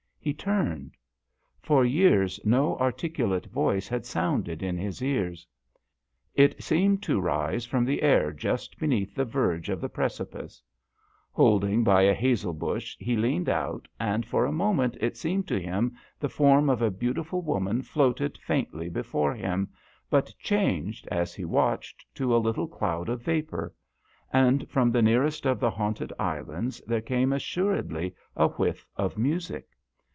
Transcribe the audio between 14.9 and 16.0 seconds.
it seemed to him